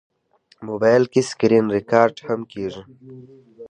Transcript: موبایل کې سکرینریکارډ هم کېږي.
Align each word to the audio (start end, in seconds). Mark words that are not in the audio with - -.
موبایل 0.67 1.03
کې 1.11 1.21
سکرینریکارډ 1.29 2.15
هم 2.27 2.41
کېږي. 2.51 2.83